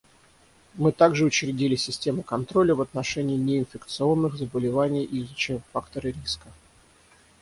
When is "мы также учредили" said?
0.73-1.75